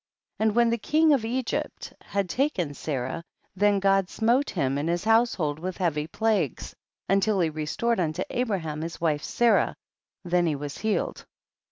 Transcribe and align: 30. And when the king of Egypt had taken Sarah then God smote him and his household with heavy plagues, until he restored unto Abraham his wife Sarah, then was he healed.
30. 0.39 0.47
And 0.49 0.55
when 0.55 0.69
the 0.71 0.79
king 0.79 1.13
of 1.13 1.23
Egypt 1.23 1.93
had 2.01 2.27
taken 2.27 2.73
Sarah 2.73 3.23
then 3.55 3.79
God 3.79 4.09
smote 4.09 4.49
him 4.49 4.79
and 4.79 4.89
his 4.89 5.03
household 5.03 5.59
with 5.59 5.77
heavy 5.77 6.07
plagues, 6.07 6.73
until 7.07 7.39
he 7.39 7.51
restored 7.51 7.99
unto 7.99 8.23
Abraham 8.31 8.81
his 8.81 8.99
wife 8.99 9.21
Sarah, 9.21 9.75
then 10.23 10.57
was 10.57 10.79
he 10.79 10.93
healed. 10.93 11.27